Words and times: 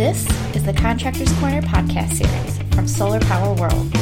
This 0.00 0.26
is 0.56 0.64
the 0.64 0.72
Contractors 0.72 1.30
Corner 1.40 1.60
podcast 1.60 2.14
series 2.14 2.74
from 2.74 2.88
Solar 2.88 3.20
Power 3.20 3.52
World. 3.52 3.94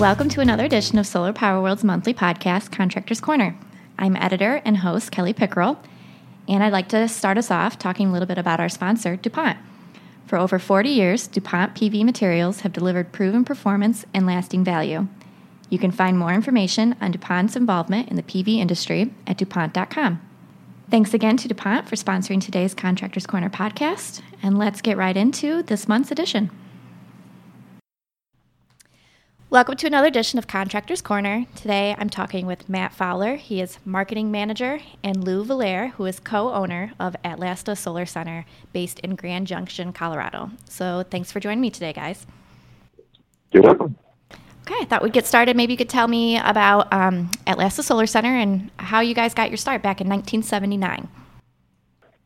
Welcome 0.00 0.30
to 0.30 0.40
another 0.40 0.64
edition 0.64 0.96
of 0.96 1.06
Solar 1.06 1.34
Power 1.34 1.60
World's 1.60 1.84
monthly 1.84 2.14
podcast, 2.14 2.72
Contractors 2.72 3.20
Corner. 3.20 3.54
I'm 3.98 4.16
editor 4.16 4.62
and 4.64 4.78
host 4.78 5.12
Kelly 5.12 5.34
Pickerel, 5.34 5.78
and 6.48 6.64
I'd 6.64 6.72
like 6.72 6.88
to 6.88 7.06
start 7.06 7.36
us 7.36 7.50
off 7.50 7.78
talking 7.78 8.08
a 8.08 8.12
little 8.12 8.24
bit 8.24 8.38
about 8.38 8.60
our 8.60 8.70
sponsor, 8.70 9.16
DuPont. 9.16 9.58
For 10.26 10.38
over 10.38 10.58
40 10.58 10.88
years, 10.88 11.26
DuPont 11.26 11.74
PV 11.74 12.02
materials 12.02 12.60
have 12.60 12.72
delivered 12.72 13.12
proven 13.12 13.44
performance 13.44 14.06
and 14.14 14.24
lasting 14.24 14.64
value. 14.64 15.08
You 15.72 15.78
can 15.78 15.90
find 15.90 16.18
more 16.18 16.34
information 16.34 16.96
on 17.00 17.12
DuPont's 17.12 17.56
involvement 17.56 18.10
in 18.10 18.16
the 18.16 18.22
PV 18.22 18.58
industry 18.58 19.14
at 19.26 19.38
DuPont.com. 19.38 20.20
Thanks 20.90 21.14
again 21.14 21.38
to 21.38 21.48
DuPont 21.48 21.88
for 21.88 21.96
sponsoring 21.96 22.42
today's 22.42 22.74
Contractors 22.74 23.26
Corner 23.26 23.48
podcast, 23.48 24.20
and 24.42 24.58
let's 24.58 24.82
get 24.82 24.98
right 24.98 25.16
into 25.16 25.62
this 25.62 25.88
month's 25.88 26.10
edition. 26.10 26.50
Welcome 29.48 29.78
to 29.78 29.86
another 29.86 30.08
edition 30.08 30.38
of 30.38 30.46
Contractors 30.46 31.00
Corner. 31.00 31.46
Today 31.56 31.96
I'm 31.96 32.10
talking 32.10 32.44
with 32.44 32.68
Matt 32.68 32.92
Fowler. 32.92 33.36
He 33.36 33.62
is 33.62 33.78
marketing 33.86 34.30
manager, 34.30 34.80
and 35.02 35.24
Lou 35.24 35.42
Valaire, 35.42 35.92
who 35.92 36.04
is 36.04 36.20
co 36.20 36.52
owner 36.52 36.92
of 37.00 37.16
Atlasta 37.24 37.78
Solar 37.78 38.04
Center 38.04 38.44
based 38.74 38.98
in 38.98 39.14
Grand 39.14 39.46
Junction, 39.46 39.94
Colorado. 39.94 40.50
So 40.68 41.02
thanks 41.10 41.32
for 41.32 41.40
joining 41.40 41.62
me 41.62 41.70
today, 41.70 41.94
guys. 41.94 42.26
You're 43.52 43.62
welcome. 43.62 43.96
Okay, 44.72 44.80
I 44.80 44.84
thought 44.86 45.02
we'd 45.02 45.12
get 45.12 45.26
started. 45.26 45.54
Maybe 45.54 45.74
you 45.74 45.76
could 45.76 45.90
tell 45.90 46.08
me 46.08 46.38
about 46.38 46.90
um, 46.92 47.30
Solar 47.70 48.06
Center 48.06 48.34
and 48.34 48.70
how 48.78 49.00
you 49.00 49.14
guys 49.14 49.34
got 49.34 49.50
your 49.50 49.58
start 49.58 49.82
back 49.82 50.00
in 50.00 50.08
1979. 50.08 51.08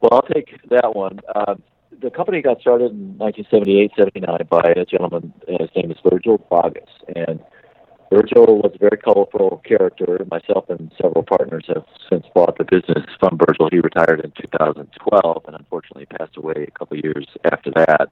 Well, 0.00 0.10
I'll 0.12 0.22
take 0.22 0.56
that 0.70 0.94
one. 0.94 1.20
Uh, 1.34 1.56
the 2.00 2.10
company 2.10 2.42
got 2.42 2.60
started 2.60 2.92
in 2.92 3.18
1978, 3.18 3.90
79 3.98 4.38
by 4.48 4.74
a 4.76 4.84
gentleman. 4.84 5.32
His 5.48 5.70
name 5.74 5.90
is 5.90 5.96
Virgil 6.08 6.38
Bogus, 6.48 6.88
and 7.16 7.40
Virgil 8.12 8.58
was 8.58 8.70
a 8.76 8.78
very 8.78 8.98
colorful 8.98 9.60
character. 9.66 10.24
Myself 10.30 10.70
and 10.70 10.92
several 11.02 11.24
partners 11.24 11.64
have 11.66 11.84
since 12.08 12.26
bought 12.32 12.58
the 12.58 12.64
business 12.64 13.04
from 13.18 13.38
Virgil. 13.44 13.68
He 13.72 13.80
retired 13.80 14.20
in 14.20 14.30
2012, 14.40 15.42
and 15.48 15.56
unfortunately 15.56 16.06
passed 16.06 16.36
away 16.36 16.66
a 16.68 16.78
couple 16.78 16.96
years 16.96 17.26
after 17.44 17.72
that. 17.72 18.08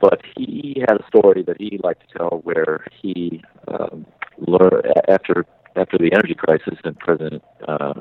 But 0.00 0.20
he 0.36 0.84
had 0.88 1.00
a 1.00 1.06
story 1.06 1.42
that 1.42 1.56
he 1.58 1.80
liked 1.82 2.08
to 2.08 2.18
tell 2.18 2.40
where 2.44 2.86
he 3.02 3.42
um, 3.66 4.06
learned 4.38 4.86
after 5.08 5.44
after 5.76 5.96
the 5.98 6.10
energy 6.12 6.34
crisis 6.34 6.78
and 6.84 6.98
President 6.98 7.42
uh, 7.66 7.94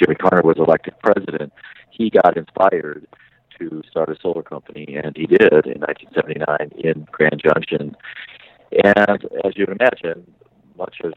Jimmy 0.00 0.16
Carter 0.16 0.42
was 0.42 0.56
elected 0.58 0.94
president, 1.02 1.52
he 1.90 2.10
got 2.10 2.36
inspired 2.36 3.06
to 3.58 3.82
start 3.90 4.08
a 4.08 4.16
solar 4.20 4.42
company, 4.42 4.96
and 4.96 5.16
he 5.16 5.26
did 5.26 5.52
in 5.66 5.80
1979 5.80 6.70
in 6.78 7.06
Grand 7.12 7.40
Junction. 7.44 7.94
And 8.82 9.24
as 9.44 9.52
you 9.56 9.66
would 9.68 9.80
imagine, 9.80 10.26
much 10.76 10.96
of 11.04 11.12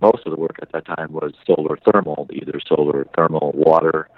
most 0.00 0.26
of 0.26 0.32
the 0.32 0.38
work 0.38 0.58
at 0.62 0.70
that 0.72 0.86
time 0.86 1.12
was 1.12 1.32
solar 1.46 1.76
thermal, 1.78 2.28
either 2.32 2.60
solar 2.66 3.06
thermal 3.16 3.52
water 3.54 4.08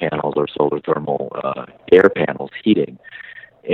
panels 0.00 0.34
or 0.36 0.46
solar 0.48 0.80
thermal 0.80 1.30
uh, 1.44 1.66
air 1.92 2.08
panels 2.14 2.50
heating. 2.62 2.98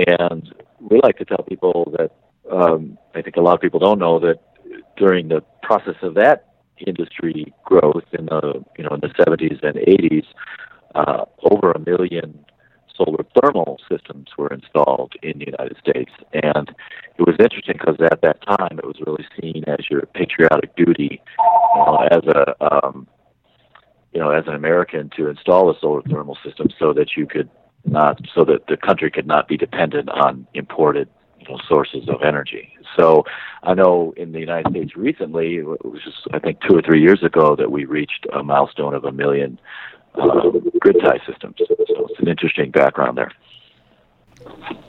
And 0.07 0.53
we 0.89 0.99
like 1.01 1.17
to 1.17 1.25
tell 1.25 1.43
people 1.47 1.93
that 1.97 2.11
um, 2.51 2.97
I 3.15 3.21
think 3.21 3.37
a 3.37 3.41
lot 3.41 3.55
of 3.55 3.61
people 3.61 3.79
don't 3.79 3.99
know 3.99 4.19
that 4.19 4.39
during 4.97 5.29
the 5.29 5.41
process 5.61 5.95
of 6.01 6.15
that 6.15 6.53
industry 6.85 7.53
growth 7.63 8.03
in 8.17 8.25
the 8.25 8.63
you 8.77 8.83
know 8.83 8.91
in 8.91 8.99
the 8.99 9.07
70s 9.07 9.63
and 9.63 9.75
80s, 9.75 10.25
uh, 10.95 11.25
over 11.49 11.71
a 11.71 11.79
million 11.79 12.45
solar 12.95 13.25
thermal 13.39 13.79
systems 13.89 14.27
were 14.37 14.49
installed 14.49 15.13
in 15.23 15.39
the 15.39 15.45
United 15.45 15.77
States, 15.77 16.11
and 16.33 16.69
it 17.17 17.21
was 17.21 17.35
interesting 17.39 17.75
because 17.79 17.97
at 18.11 18.21
that 18.21 18.41
time 18.45 18.77
it 18.77 18.85
was 18.85 18.97
really 19.05 19.25
seen 19.39 19.63
as 19.67 19.89
your 19.89 20.01
patriotic 20.13 20.75
duty, 20.75 21.21
you 21.75 21.85
know, 21.85 22.07
as 22.11 22.23
a 22.27 22.85
um, 22.85 23.07
you 24.13 24.19
know 24.19 24.29
as 24.29 24.43
an 24.47 24.53
American 24.53 25.09
to 25.17 25.29
install 25.29 25.71
a 25.71 25.79
solar 25.79 26.01
thermal 26.03 26.37
system 26.45 26.67
so 26.77 26.93
that 26.93 27.15
you 27.17 27.25
could 27.25 27.49
not 27.85 28.19
so 28.33 28.43
that 28.45 28.67
the 28.67 28.77
country 28.77 29.11
could 29.11 29.27
not 29.27 29.47
be 29.47 29.57
dependent 29.57 30.09
on 30.09 30.47
imported 30.53 31.09
you 31.39 31.49
know, 31.49 31.59
sources 31.67 32.07
of 32.07 32.21
energy. 32.23 32.73
So 32.97 33.23
I 33.63 33.73
know 33.73 34.13
in 34.17 34.31
the 34.31 34.39
United 34.39 34.71
States 34.71 34.95
recently, 34.95 35.55
it 35.55 35.65
was 35.65 36.01
just 36.03 36.27
I 36.33 36.39
think 36.39 36.59
two 36.67 36.75
or 36.75 36.81
three 36.81 37.01
years 37.01 37.23
ago 37.23 37.55
that 37.55 37.71
we 37.71 37.85
reached 37.85 38.25
a 38.33 38.43
milestone 38.43 38.93
of 38.93 39.03
a 39.03 39.11
million 39.11 39.59
uh, 40.15 40.49
grid 40.79 40.97
tie 41.03 41.19
systems. 41.27 41.55
So 41.57 41.65
it's 42.09 42.19
an 42.19 42.27
interesting 42.27 42.71
background 42.71 43.17
there. 43.17 43.31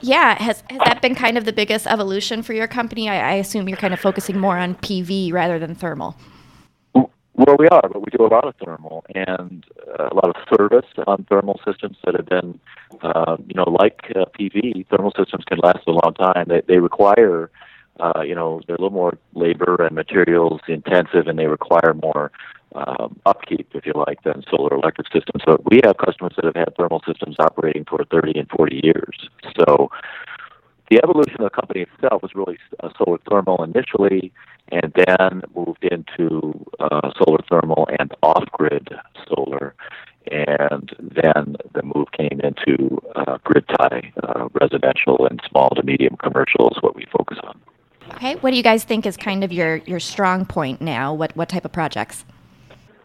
Yeah, 0.01 0.41
has 0.41 0.63
has 0.69 0.79
that 0.85 1.01
been 1.01 1.15
kind 1.15 1.37
of 1.37 1.45
the 1.45 1.53
biggest 1.53 1.87
evolution 1.87 2.43
for 2.43 2.53
your 2.53 2.67
company? 2.67 3.09
I, 3.09 3.31
I 3.31 3.33
assume 3.35 3.67
you're 3.67 3.77
kind 3.77 3.93
of 3.93 3.99
focusing 3.99 4.39
more 4.39 4.57
on 4.57 4.75
PV 4.75 5.31
rather 5.31 5.59
than 5.59 5.75
thermal. 5.75 6.15
Well, 7.37 7.57
we 7.59 7.67
are, 7.67 7.81
but 7.81 7.99
we 7.99 8.07
do 8.17 8.25
a 8.25 8.31
lot 8.31 8.47
of 8.47 8.55
thermal 8.63 9.03
and 9.13 9.65
uh, 9.99 10.07
a 10.09 10.15
lot 10.15 10.29
of 10.29 10.35
service 10.57 10.85
on 11.05 11.25
thermal 11.29 11.59
systems 11.67 11.97
that 12.05 12.15
have 12.15 12.27
been, 12.27 12.57
uh, 13.01 13.35
you 13.45 13.55
know, 13.55 13.69
like 13.69 13.99
uh, 14.15 14.23
PV. 14.39 14.87
Thermal 14.87 15.11
systems 15.17 15.43
can 15.43 15.57
last 15.61 15.85
a 15.85 15.91
long 15.91 16.13
time. 16.17 16.45
They, 16.47 16.61
they 16.65 16.77
require, 16.77 17.51
uh, 17.99 18.21
you 18.21 18.35
know, 18.35 18.61
they're 18.65 18.77
a 18.77 18.81
little 18.81 18.95
more 18.95 19.17
labor 19.33 19.83
and 19.83 19.93
materials 19.93 20.61
intensive, 20.69 21.27
and 21.27 21.37
they 21.37 21.47
require 21.47 21.93
more 22.01 22.31
um, 22.73 23.19
upkeep, 23.25 23.67
if 23.73 23.85
you 23.85 23.91
like, 24.07 24.23
than 24.23 24.41
solar 24.49 24.73
electric 24.73 25.07
systems. 25.07 25.43
So 25.45 25.61
we 25.69 25.81
have 25.83 25.97
customers 25.97 26.33
that 26.37 26.45
have 26.45 26.55
had 26.55 26.73
thermal 26.77 27.01
systems 27.05 27.35
operating 27.39 27.83
for 27.83 28.05
30 28.05 28.39
and 28.39 28.49
40 28.49 28.79
years. 28.81 29.29
So 29.59 29.91
the 30.89 31.01
evolution 31.03 31.41
of 31.41 31.43
the 31.43 31.49
company 31.49 31.81
itself 31.81 32.21
was 32.21 32.31
really 32.33 32.59
solar 32.97 33.17
thermal 33.29 33.61
initially, 33.61 34.31
and 34.69 34.93
then 34.95 35.41
moved 35.55 35.83
into 35.83 36.65
uh, 36.79 37.11
solar 37.17 37.39
thermal 37.49 37.87
and 37.99 38.13
off-grid 38.23 38.89
solar, 39.27 39.75
and 40.31 40.95
then 40.99 41.55
the 41.73 41.83
move 41.83 42.07
came 42.11 42.39
into 42.43 42.99
uh, 43.15 43.37
grid 43.43 43.65
tie, 43.79 44.11
uh, 44.23 44.47
residential 44.59 45.27
and 45.29 45.39
small 45.49 45.69
to 45.69 45.83
medium 45.83 46.15
commercial 46.17 46.69
is 46.71 46.81
what 46.81 46.95
we 46.95 47.05
focus 47.15 47.37
on. 47.43 47.59
Okay, 48.15 48.35
what 48.35 48.51
do 48.51 48.57
you 48.57 48.63
guys 48.63 48.83
think 48.83 49.05
is 49.05 49.17
kind 49.17 49.43
of 49.43 49.51
your 49.51 49.77
your 49.77 49.99
strong 49.99 50.45
point 50.45 50.81
now? 50.81 51.13
What 51.13 51.35
what 51.35 51.49
type 51.49 51.65
of 51.65 51.71
projects? 51.71 52.23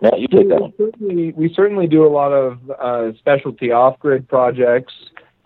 Matt, 0.03 0.19
you 0.19 0.29
take 0.29 0.49
that 0.49 0.61
one. 0.61 0.73
We 0.79 0.85
certainly, 0.87 1.33
we 1.33 1.55
certainly 1.55 1.87
do 1.87 2.07
a 2.07 2.09
lot 2.09 2.33
of 2.33 2.71
uh, 2.71 3.13
specialty 3.19 3.71
off-grid 3.71 4.29
projects. 4.29 4.95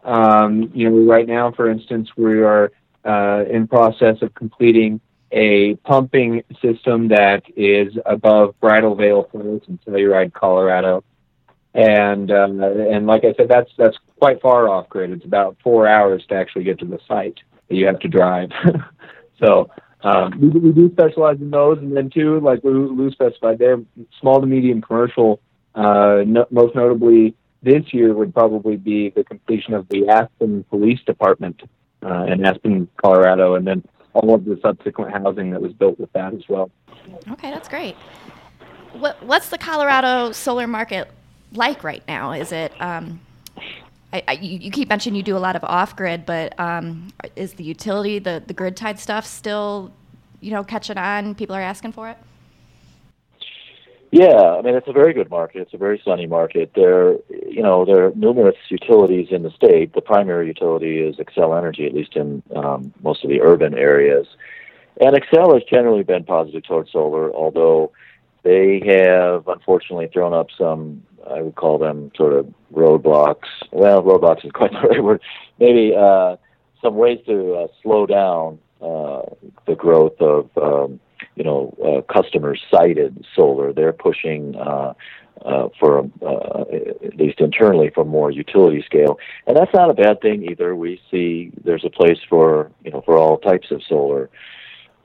Um, 0.05 0.71
you 0.75 0.89
know, 0.89 1.11
right 1.13 1.27
now, 1.27 1.51
for 1.51 1.69
instance, 1.69 2.11
we 2.17 2.41
are 2.43 2.71
uh, 3.05 3.45
in 3.51 3.67
process 3.67 4.23
of 4.23 4.35
completing 4.35 5.01
a 5.35 5.75
pumping 5.85 6.45
system 6.63 7.09
that 7.09 7.43
is 7.57 7.93
above 8.07 8.55
Bridal 8.61 8.95
Veil 8.95 9.29
Falls 9.31 9.63
in 9.67 9.79
Telluride, 9.79 10.33
Colorado. 10.33 11.03
And 11.75 12.31
uh, 12.31 12.47
and 12.89 13.07
like 13.09 13.25
I 13.25 13.35
said, 13.37 13.49
that's 13.49 13.71
that's 13.77 13.99
quite 14.21 14.41
far 14.41 14.69
off 14.69 14.89
grid. 14.89 15.11
It's 15.11 15.25
about 15.25 15.57
four 15.63 15.89
hours 15.89 16.25
to 16.29 16.37
actually 16.37 16.63
get 16.63 16.79
to 16.79 16.85
the 16.85 17.01
site 17.09 17.41
that 17.69 17.75
you 17.75 17.87
have 17.87 17.99
to 17.99 18.09
drive. 18.09 18.51
so 19.43 19.69
um, 20.05 20.39
we, 20.41 20.49
we 20.51 20.73
do 20.73 20.89
specialize 20.93 21.41
in 21.41 21.51
those, 21.51 21.79
and 21.79 21.97
then 21.97 22.11
too, 22.11 22.39
like 22.39 22.63
Lou, 22.63 23.11
specified, 23.11 23.59
they're 23.59 23.81
small 24.21 24.41
to 24.41 24.47
medium 24.47 24.83
commercial. 24.83 25.41
Uh, 25.75 26.23
no, 26.25 26.47
most 26.51 26.77
notably, 26.77 27.35
this 27.61 27.93
year 27.93 28.15
would 28.15 28.33
probably 28.33 28.77
be 28.77 29.11
the 29.11 29.25
completion 29.25 29.75
of 29.75 29.89
the 29.89 30.09
Aspen 30.09 30.63
Police 30.71 31.01
Department 31.05 31.61
uh, 32.05 32.27
in 32.27 32.47
Aspen, 32.47 32.87
Colorado, 33.03 33.57
and 33.57 33.67
then 33.67 33.83
all 34.15 34.35
of 34.35 34.45
the 34.45 34.59
subsequent 34.63 35.13
housing 35.13 35.51
that 35.51 35.61
was 35.61 35.73
built 35.73 35.99
with 35.99 36.13
that 36.13 36.33
as 36.33 36.49
well. 36.49 36.71
Okay, 37.33 37.51
that's 37.51 37.69
great. 37.69 37.97
What 38.93 39.23
what's 39.23 39.49
the 39.49 39.59
Colorado 39.59 40.33
solar 40.33 40.67
market 40.67 41.11
like 41.53 41.85
right 41.85 42.03
now? 42.07 42.33
Is 42.33 42.53
it 42.53 42.73
um, 42.81 43.21
I, 44.13 44.23
I, 44.29 44.33
you, 44.35 44.71
keep 44.71 44.89
mentioning 44.89 45.17
you 45.17 45.25
do 45.25 45.37
a 45.37 45.39
lot 45.39 45.57
of 45.57 45.65
off 45.65 45.97
grid, 45.97 46.25
but 46.25 46.59
um, 46.61 47.09
is 47.35 47.55
the 47.55 47.65
utility 47.65 48.21
the 48.21 48.43
the 48.47 48.55
grid 48.55 48.77
tied 48.77 49.01
stuff 49.01 49.27
still 49.27 49.93
you 50.41 50.53
know 50.53 50.63
catching 50.63 50.97
on? 50.97 51.35
People 51.35 51.57
are 51.57 51.61
asking 51.61 51.93
for 51.93 52.09
it. 52.09 52.17
Yeah, 54.15 54.55
I 54.57 54.63
mean 54.63 54.77
it's 54.77 54.87
a 54.87 54.93
very 54.93 55.13
good 55.13 55.29
market. 55.29 55.63
It's 55.63 55.75
a 55.75 55.77
very 55.77 56.01
sunny 56.05 56.29
market. 56.29 56.71
There, 56.77 57.15
you 57.49 57.65
know, 57.65 57.85
there 57.85 58.07
are 58.07 58.13
numerous 58.15 58.55
utilities 58.69 59.27
in 59.33 59.43
the 59.43 59.51
state. 59.51 59.93
The 59.93 60.03
primary 60.03 60.47
utility 60.47 61.01
is 61.01 61.17
Xcel 61.17 61.59
Energy, 61.59 61.85
at 61.85 61.95
least 61.95 62.15
in 62.15 62.41
um, 62.55 62.95
most 63.03 63.25
of 63.25 63.31
the 63.31 63.41
urban 63.41 63.75
areas. 63.75 64.29
And 65.01 65.17
Xcel 65.17 65.55
has 65.55 65.65
generally 65.69 66.05
been 66.05 66.23
positive 66.23 66.63
towards 66.63 66.93
solar, 66.93 67.33
although 67.33 67.91
they 68.45 68.81
have 68.87 69.49
unfortunately 69.49 70.09
thrown 70.13 70.33
up 70.33 70.47
some, 70.57 71.03
I 71.29 71.43
would 71.43 71.57
call 71.57 71.79
them 71.79 72.13
sort 72.17 72.35
of 72.35 72.47
roadblocks. 72.73 73.49
Well, 73.73 74.01
roadblocks 74.05 74.47
is 74.47 74.53
quite 74.53 74.71
the 74.81 74.91
right 74.91 75.03
word. 75.03 75.23
Maybe 75.59 75.93
uh, 75.93 76.37
some 76.81 76.95
ways 76.95 77.19
to 77.27 77.55
uh, 77.55 77.67
slow 77.83 78.07
down 78.07 78.61
uh, 78.81 79.23
the 79.67 79.75
growth 79.75 80.21
of 80.21 80.51
um, 80.57 81.01
you 81.37 81.45
know, 81.45 81.75
uh, 81.85 82.13
customers 82.13 82.63
sited 82.71 83.25
solar. 83.35 83.73
They're 83.73 83.93
pushing 83.93 84.57
uh, 84.57 84.95
uh, 85.45 85.69
for 85.79 86.09
uh, 86.23 86.65
at 87.05 87.17
least 87.17 87.41
internally 87.41 87.91
for 87.95 88.05
more 88.05 88.31
utility 88.31 88.83
scale, 88.87 89.19
and 89.47 89.57
that's 89.57 89.75
not 89.75 89.91
a 89.91 89.95
bad 89.95 90.21
thing 90.21 90.49
either. 90.51 90.75
We 90.77 91.01
see 91.11 91.53
there's 91.65 91.85
a 91.85 91.91
place 91.91 92.19
for 92.29 92.71
you 92.85 92.91
know 92.91 93.03
for 93.03 93.19
all 93.19 93.39
types 93.39 93.71
of 93.71 93.83
solar. 93.89 94.31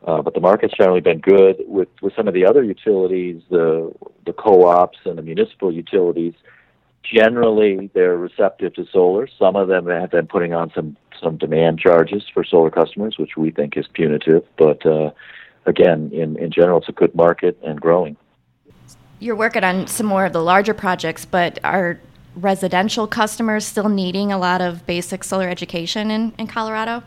Uh, 0.08 0.22
but 0.22 0.34
the 0.34 0.40
market's 0.40 0.74
generally 0.78 1.02
been 1.02 1.20
good 1.20 1.58
with, 1.68 1.90
with 2.02 2.16
some 2.16 2.26
of 2.26 2.34
the 2.34 2.46
other 2.46 2.64
utilities, 2.64 3.42
the 3.50 3.92
the 4.26 4.32
co-ops 4.32 4.98
and 5.06 5.18
the 5.18 5.22
municipal 5.22 5.74
utilities. 5.74 6.34
Generally, 7.04 7.90
they're 7.94 8.18
receptive 8.18 8.74
to 8.76 8.86
solar. 8.94 9.28
Some 9.38 9.56
of 9.56 9.68
them 9.68 9.88
have 9.88 10.12
been 10.12 10.28
putting 10.28 10.54
on 10.54 10.72
some 10.74 10.96
some 11.22 11.38
demand 11.38 11.80
charges 11.80 12.24
for 12.34 12.46
solar 12.46 12.72
customers, 12.72 13.18
which 13.18 13.36
we 13.36 13.52
think 13.52 13.76
is 13.76 13.88
punitive. 13.94 14.44
But 14.58 14.86
uh, 14.86 15.12
again, 15.66 16.12
in 16.14 16.38
in 16.38 16.52
general, 16.52 16.80
it's 16.80 16.90
a 16.90 16.94
good 16.94 17.14
market 17.16 17.58
and 17.64 17.80
growing. 17.80 18.18
You're 19.20 19.36
working 19.36 19.64
on 19.64 19.88
some 19.88 20.06
more 20.06 20.26
of 20.26 20.34
the 20.34 20.42
larger 20.42 20.74
projects, 20.74 21.26
but 21.26 21.60
are 21.64 22.00
residential 22.36 23.08
customers 23.08 23.66
still 23.66 23.90
needing 23.90 24.32
a 24.32 24.38
lot 24.38 24.62
of 24.62 24.86
basic 24.86 25.24
solar 25.24 25.50
education 25.50 26.10
in, 26.10 26.34
in 26.38 26.48
Colorado? 26.48 27.04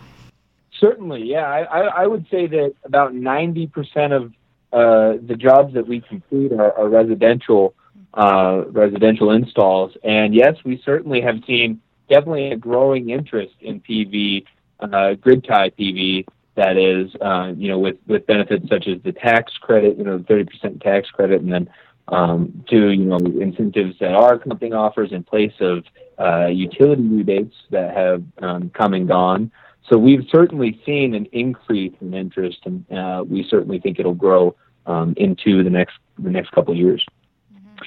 Certainly, 0.79 1.23
yeah. 1.25 1.47
I, 1.47 2.03
I 2.03 2.07
would 2.07 2.27
say 2.31 2.47
that 2.49 2.75
about 2.85 3.15
90% 3.15 4.13
of 4.13 4.33
uh, 4.73 5.19
the 5.25 5.37
jobs 5.37 5.75
that 5.75 5.87
we 5.87 6.01
complete 6.01 6.53
are, 6.53 6.73
are 6.77 6.89
residential 6.89 7.75
uh, 8.15 8.65
residential 8.69 9.31
installs. 9.31 9.93
And 10.05 10.35
yes, 10.35 10.57
we 10.65 10.83
certainly 10.85 11.23
have 11.23 11.37
seen 11.47 11.81
definitely 12.11 12.53
a 12.53 12.57
growing 12.57 13.09
interest 13.09 13.55
in 13.61 13.81
PV, 13.81 14.45
uh, 14.81 15.15
grid 15.15 15.45
tie 15.45 15.71
PV. 15.71 16.27
That 16.55 16.77
is, 16.77 17.15
uh, 17.21 17.53
you 17.57 17.69
know, 17.69 17.79
with 17.79 17.97
with 18.07 18.27
benefits 18.27 18.69
such 18.69 18.87
as 18.87 19.01
the 19.03 19.13
tax 19.13 19.57
credit, 19.59 19.97
you 19.97 20.05
know, 20.05 20.19
the 20.19 20.25
30% 20.25 20.83
tax 20.83 21.09
credit, 21.11 21.41
and 21.41 21.51
then 21.51 21.71
um, 22.09 22.65
to 22.69 22.91
you 22.91 23.05
know 23.05 23.17
incentives 23.17 23.99
that 24.01 24.15
our 24.15 24.39
company 24.39 24.73
offers 24.73 25.13
in 25.13 25.23
place 25.23 25.55
of 25.61 25.85
uh, 26.19 26.47
utility 26.47 27.03
rebates 27.03 27.57
that 27.71 27.97
have 27.97 28.23
um, 28.43 28.71
come 28.71 28.93
and 28.93 29.09
gone. 29.09 29.51
So 29.89 29.99
we've 29.99 30.27
certainly 30.31 30.81
seen 30.85 31.15
an 31.15 31.27
increase 31.33 31.95
in 32.01 32.15
interest, 32.15 32.59
and 32.65 32.85
uh, 32.93 33.25
we 33.27 33.47
certainly 33.49 33.81
think 33.81 33.99
it'll 33.99 34.15
grow 34.15 34.55
um, 34.87 35.15
into 35.17 35.65
the 35.65 35.71
next 35.71 35.97
the 36.19 36.31
next 36.31 36.51
couple 36.53 36.73
of 36.73 36.79
years. 36.79 37.05
Mm-hmm. 37.53 37.85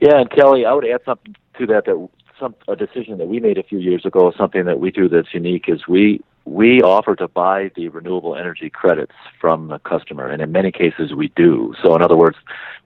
Yeah, 0.00 0.20
and 0.20 0.30
Kelly, 0.30 0.64
I 0.64 0.72
would 0.72 0.86
add 0.86 1.02
something 1.04 1.36
to 1.58 1.66
that. 1.66 1.84
That 1.84 2.08
some 2.38 2.54
a 2.68 2.76
decision 2.76 3.18
that 3.18 3.28
we 3.28 3.40
made 3.40 3.58
a 3.58 3.62
few 3.62 3.78
years 3.78 4.04
ago, 4.04 4.32
something 4.36 4.64
that 4.64 4.80
we 4.80 4.90
do 4.90 5.08
that's 5.08 5.32
unique, 5.32 5.68
is 5.68 5.86
we 5.86 6.22
we 6.46 6.80
offer 6.80 7.16
to 7.16 7.26
buy 7.26 7.70
the 7.74 7.88
renewable 7.88 8.36
energy 8.36 8.70
credits 8.70 9.12
from 9.40 9.66
the 9.68 9.80
customer, 9.80 10.28
and 10.28 10.40
in 10.40 10.52
many 10.52 10.70
cases 10.70 11.12
we 11.12 11.28
do. 11.34 11.74
So, 11.82 11.94
in 11.96 12.02
other 12.02 12.16
words, 12.16 12.36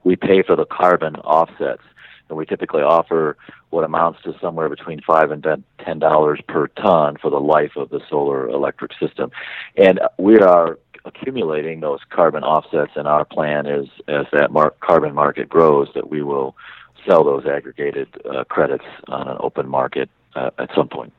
we 0.03 0.15
pay 0.15 0.41
for 0.41 0.55
the 0.55 0.65
carbon 0.65 1.15
offsets, 1.17 1.83
and 2.27 2.37
we 2.37 2.45
typically 2.45 2.81
offer 2.81 3.37
what 3.69 3.83
amounts 3.83 4.23
to 4.23 4.35
somewhere 4.41 4.67
between 4.67 4.99
five 5.01 5.29
and 5.29 5.45
ten 5.79 5.99
dollars 5.99 6.41
per 6.47 6.67
ton 6.69 7.17
for 7.21 7.29
the 7.29 7.39
life 7.39 7.73
of 7.75 7.89
the 7.89 8.01
solar 8.09 8.49
electric 8.49 8.91
system, 8.99 9.29
and 9.77 9.99
we 10.17 10.39
are 10.39 10.79
accumulating 11.05 11.81
those 11.81 11.99
carbon 12.09 12.43
offsets. 12.43 12.91
And 12.95 13.07
our 13.07 13.25
plan 13.25 13.67
is, 13.67 13.87
as 14.07 14.25
that 14.33 14.51
mar- 14.51 14.73
carbon 14.81 15.13
market 15.13 15.49
grows, 15.49 15.87
that 15.93 16.09
we 16.09 16.23
will 16.23 16.55
sell 17.07 17.23
those 17.23 17.45
aggregated 17.45 18.07
uh, 18.25 18.43
credits 18.45 18.85
on 19.07 19.27
an 19.27 19.37
open 19.39 19.67
market 19.67 20.09
uh, 20.35 20.49
at 20.57 20.69
some 20.75 20.87
point. 20.87 21.13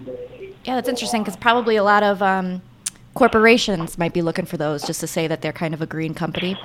Yeah, 0.00 0.74
that's 0.74 0.88
interesting 0.88 1.22
because 1.22 1.36
probably 1.36 1.76
a 1.76 1.84
lot 1.84 2.02
of 2.02 2.22
um, 2.22 2.62
corporations 3.14 3.98
might 3.98 4.12
be 4.12 4.22
looking 4.22 4.44
for 4.44 4.56
those 4.56 4.82
just 4.84 5.00
to 5.00 5.06
say 5.06 5.26
that 5.26 5.42
they're 5.42 5.52
kind 5.52 5.74
of 5.74 5.82
a 5.82 5.86
green 5.86 6.14
company. 6.14 6.58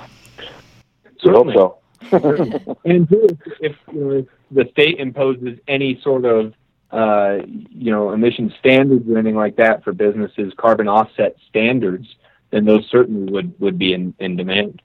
Certainly. 1.20 1.54
hope 1.54 1.82
so. 2.10 2.76
and 2.84 3.06
if, 3.10 3.38
if, 3.60 3.76
you 3.92 4.00
know, 4.00 4.10
if 4.10 4.26
the 4.50 4.68
state 4.72 4.98
imposes 4.98 5.58
any 5.68 6.00
sort 6.02 6.24
of 6.24 6.52
uh, 6.90 7.38
you 7.46 7.90
know 7.90 8.12
emission 8.12 8.52
standards 8.58 9.08
or 9.08 9.16
anything 9.16 9.36
like 9.36 9.56
that 9.56 9.82
for 9.82 9.92
businesses, 9.92 10.52
carbon 10.58 10.88
offset 10.88 11.36
standards, 11.48 12.06
then 12.50 12.64
those 12.64 12.86
certainly 12.90 13.32
would 13.32 13.58
would 13.60 13.78
be 13.78 13.94
in, 13.94 14.14
in 14.18 14.36
demand. 14.36 14.82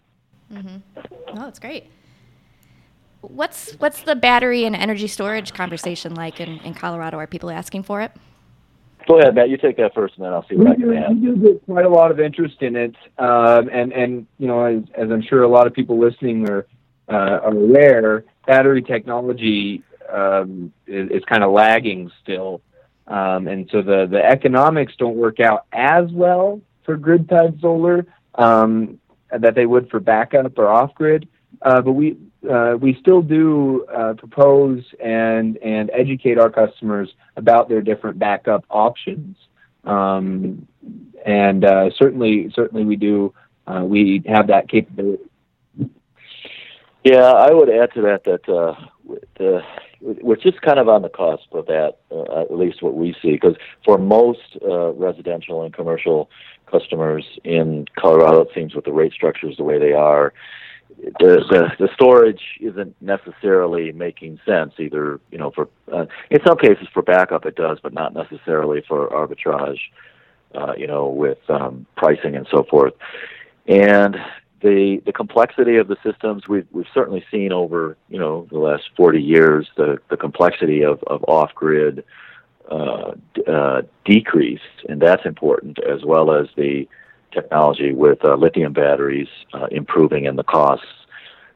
Mm-hmm. 0.52 0.78
Oh, 1.30 1.36
that's 1.42 1.60
great. 1.60 1.86
What's 3.22 3.74
what's 3.74 4.04
the 4.04 4.16
battery 4.16 4.64
and 4.64 4.76
energy 4.76 5.08
storage 5.08 5.54
conversation 5.54 6.16
like 6.16 6.40
in, 6.40 6.60
in 6.60 6.74
Colorado? 6.74 7.18
Are 7.18 7.28
people 7.28 7.50
asking 7.50 7.84
for 7.84 8.02
it? 8.02 8.12
Go 9.08 9.20
ahead, 9.20 9.36
Matt. 9.36 9.50
You 9.50 9.58
take 9.58 9.78
that 9.78 9.94
first, 9.94 10.16
and 10.18 10.26
then 10.26 10.34
I'll 10.34 10.46
see 10.48 10.56
what 10.56 10.66
we 10.66 10.72
I 10.72 10.76
can 10.76 10.84
do, 10.84 10.94
add. 10.94 11.22
We 11.22 11.28
do 11.28 11.36
get 11.38 11.66
quite 11.66 11.86
a 11.86 11.90
lot 11.90 12.12
of 12.12 12.20
interest 12.20 12.62
in 12.62 12.76
it, 12.76 12.96
um, 13.18 13.70
and 13.72 13.94
and 13.94 14.28
you 14.38 14.48
know, 14.48 14.66
as, 14.66 14.84
as, 14.96 15.10
I'm 15.10 15.22
sure 15.22 15.44
a 15.44 15.48
lot 15.48 15.66
of 15.66 15.74
people 15.74 15.98
listening 15.98 16.50
are 16.50 16.68
uh, 17.10 17.40
are 17.44 17.54
aware, 17.54 18.26
battery 18.46 18.82
technology 18.82 19.82
um, 20.12 20.74
is, 20.86 21.10
is 21.10 21.24
kind 21.24 21.44
of 21.44 21.52
lagging 21.52 22.12
still, 22.22 22.62
um, 23.08 23.48
and 23.48 23.70
so 23.72 23.82
the 23.82 24.08
the 24.12 24.24
economics 24.24 24.94
don't 24.98 25.16
work 25.16 25.40
out 25.40 25.66
as 25.72 26.12
well 26.12 26.60
for 26.84 26.98
grid 26.98 27.30
tied 27.30 27.62
solar 27.62 28.06
um, 28.36 29.00
that 29.32 29.56
they 29.56 29.66
would 29.66 29.90
for 29.90 30.02
backup 30.02 30.60
or 30.60 30.68
off 30.68 30.94
grid. 30.96 31.30
Uh, 31.62 31.82
but 31.82 31.94
we 31.94 32.18
uh, 32.50 32.76
we 32.80 32.98
still 33.02 33.22
do 33.22 33.86
uh, 33.86 34.14
propose 34.14 34.84
and 35.04 35.58
and 35.58 35.90
educate 35.94 36.38
our 36.38 36.50
customers 36.50 37.10
about 37.36 37.68
their 37.68 37.82
different 37.82 38.20
backup 38.20 38.64
options. 38.70 39.36
Um, 39.84 40.68
and 41.26 41.66
uh, 41.66 41.90
certainly, 41.98 42.52
certainly, 42.54 42.86
we 42.86 42.96
do. 42.96 43.34
Uh, 43.66 43.84
we 43.84 44.24
have 44.28 44.48
that 44.48 44.70
capability. 44.70 45.24
Yeah, 47.04 47.32
I 47.32 47.52
would 47.52 47.70
add 47.70 47.94
to 47.96 48.02
that 48.04 48.24
that 48.26 48.48
uh, 48.50 48.76
the, 49.38 49.62
we're 50.00 50.36
just 50.36 50.62
kind 50.62 50.80
of 50.80 50.88
on 50.88 51.02
the 51.02 51.10
cusp 51.10 51.54
of 51.54 51.66
that, 51.66 51.98
uh, 52.12 52.42
at 52.42 52.54
least 52.54 52.82
what 52.82 52.94
we 52.94 53.16
see. 53.22 53.32
Because 53.32 53.56
for 53.84 53.98
most 53.98 54.58
residential 54.62 55.64
and 55.64 55.74
commercial 55.74 56.30
customers 56.70 57.26
in 57.44 57.86
Colorado, 57.98 58.42
it 58.42 58.50
seems 58.54 58.76
with 58.76 58.86
the 58.86 58.92
rate 58.92 59.14
structures 59.14 59.58
the 59.58 59.64
way 59.64 59.80
they 59.80 59.94
are, 59.94 60.34
the, 60.98 61.44
the 61.50 61.72
the 61.80 61.90
storage 61.94 62.42
isn't 62.60 62.96
necessarily 63.02 63.92
making 63.92 64.40
sense 64.46 64.74
either. 64.80 65.20
You 65.32 65.38
know, 65.38 65.52
for 65.52 65.70
uh, 65.92 66.06
in 66.30 66.40
some 66.46 66.58
cases 66.58 66.88
for 66.94 67.02
backup 67.02 67.46
it 67.46 67.56
does, 67.56 67.80
but 67.82 67.94
not 67.94 68.14
necessarily 68.14 68.84
for 68.88 69.08
arbitrage. 69.10 69.80
Uh, 70.56 70.74
you 70.78 70.88
know, 70.88 71.08
with 71.08 71.38
um, 71.50 71.86
pricing 71.98 72.36
and 72.36 72.48
so 72.50 72.64
forth, 72.64 72.94
and 73.68 74.16
the 74.62 75.02
the 75.06 75.14
complexity 75.14 75.78
of 75.78 75.88
the 75.88 75.98
systems 76.04 76.48
we've 76.48 76.68
we've 76.72 76.88
certainly 76.94 77.24
seen 77.30 77.52
over 77.52 77.98
you 78.10 78.18
know 78.18 78.48
the 78.50 78.58
last 78.58 78.90
40 78.96 79.22
years 79.22 79.68
the 79.76 80.00
the 80.10 80.18
complexity 80.18 80.84
of 80.84 81.04
of 81.04 81.24
off 81.28 81.54
grid 81.54 82.04
uh, 82.72 83.12
uh, 83.48 83.82
decreased, 84.04 84.64
and 84.90 85.02
that's 85.02 85.26
important 85.26 85.80
as 85.84 86.04
well 86.04 86.32
as 86.32 86.48
the 86.56 86.88
technology 87.38 87.94
with 87.94 88.20
uh, 88.24 88.36
lithium 88.36 88.74
batteries 88.74 89.28
uh, 89.54 89.68
improving 89.72 90.26
and 90.28 90.38
the 90.38 90.44
costs 90.44 90.86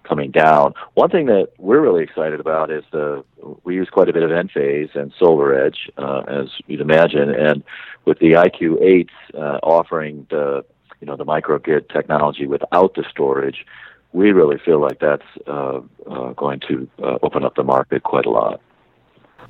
coming 0.07 0.31
down. 0.31 0.73
One 0.95 1.09
thing 1.09 1.25
that 1.27 1.49
we're 1.57 1.79
really 1.79 2.03
excited 2.03 2.39
about 2.39 2.71
is 2.71 2.83
the 2.91 3.23
we 3.63 3.75
use 3.75 3.89
quite 3.89 4.09
a 4.09 4.13
bit 4.13 4.23
of 4.23 4.29
Enphase 4.29 4.93
and 4.95 5.11
SolarEdge, 5.19 5.77
uh, 5.97 6.21
as 6.41 6.47
you'd 6.67 6.81
imagine, 6.81 7.29
and 7.29 7.63
with 8.05 8.19
the 8.19 8.31
IQ8s 8.31 9.09
uh, 9.33 9.59
offering 9.63 10.27
the 10.29 10.65
you 10.99 11.07
know 11.07 11.15
the 11.15 11.25
microgrid 11.25 11.91
technology 11.91 12.45
without 12.45 12.93
the 12.95 13.03
storage, 13.09 13.65
we 14.13 14.31
really 14.31 14.57
feel 14.63 14.79
like 14.79 14.99
that's 14.99 15.29
uh, 15.47 15.79
uh, 16.09 16.33
going 16.33 16.59
to 16.67 16.87
uh, 17.01 17.17
open 17.23 17.43
up 17.45 17.55
the 17.55 17.63
market 17.63 18.03
quite 18.03 18.25
a 18.25 18.29
lot. 18.29 18.61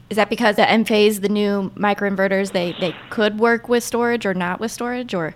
Is 0.09 0.17
that 0.17 0.29
because 0.29 0.55
the 0.55 0.63
Enphase, 0.63 1.21
the 1.21 1.29
new 1.29 1.71
microinverters, 1.75 2.51
they, 2.51 2.75
they 2.79 2.95
could 3.09 3.39
work 3.39 3.69
with 3.69 3.83
storage 3.83 4.25
or 4.25 4.33
not 4.33 4.59
with 4.59 4.71
storage, 4.71 5.13
or? 5.13 5.33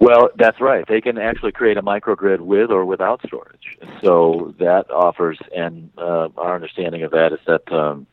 Well, 0.00 0.30
that's 0.36 0.60
right. 0.60 0.84
They 0.86 1.00
can 1.00 1.18
actually 1.18 1.52
create 1.52 1.76
a 1.76 1.82
microgrid 1.82 2.40
with 2.40 2.70
or 2.70 2.84
without 2.84 3.20
storage. 3.26 3.78
So 4.02 4.54
that 4.58 4.90
offers, 4.90 5.38
and 5.54 5.90
uh, 5.98 6.28
our 6.36 6.54
understanding 6.54 7.02
of 7.02 7.10
that 7.10 7.32
is 7.32 7.40
that 7.46 7.72
um, 7.72 8.06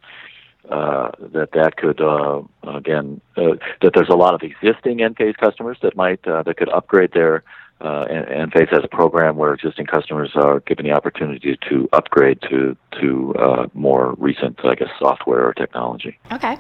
uh, 0.70 1.12
that 1.20 1.52
that 1.54 1.78
could 1.78 2.02
uh, 2.02 2.42
again 2.64 3.22
uh, 3.38 3.56
that 3.82 3.92
there's 3.94 4.10
a 4.10 4.16
lot 4.16 4.34
of 4.34 4.42
existing 4.42 4.98
Enphase 4.98 5.38
customers 5.38 5.78
that 5.84 5.96
might 5.96 6.26
uh, 6.28 6.42
that 6.44 6.58
could 6.58 6.70
upgrade 6.70 7.12
their 7.14 7.44
uh, 7.82 8.06
Enphase 8.06 8.74
has 8.74 8.84
a 8.84 8.88
program 8.88 9.36
where 9.36 9.54
existing 9.54 9.86
customers 9.86 10.32
are 10.36 10.62
given 10.62 10.86
the 10.86 10.92
opportunity 10.92 11.58
to 11.70 11.90
upgrade 11.94 12.42
to 12.50 12.76
to 13.02 13.36
uh, 13.36 13.68
more 13.74 14.16
recent, 14.18 14.60
I 14.64 14.76
guess, 14.76 14.90
software 14.98 15.46
or 15.46 15.54
technology. 15.54 16.18
Okay. 16.32 16.58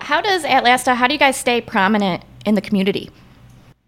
How 0.00 0.20
does 0.20 0.44
Atlasta? 0.44 0.94
How 0.94 1.06
do 1.06 1.12
you 1.12 1.18
guys 1.18 1.36
stay 1.36 1.60
prominent 1.60 2.24
in 2.46 2.54
the 2.54 2.62
community? 2.62 3.10